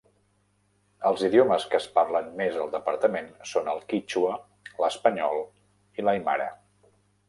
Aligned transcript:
Els 1.09 1.25
idiomes 1.27 1.67
que 1.73 1.77
es 1.81 1.85
parlen 1.99 2.33
més 2.41 2.57
al 2.63 2.73
departament 2.77 3.31
son 3.53 3.71
el 3.77 3.85
quítxua, 3.95 4.35
l'espanyol 4.85 5.49
i 6.01 6.11
l'aimara. 6.11 6.55